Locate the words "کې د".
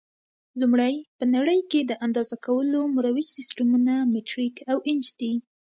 1.71-1.91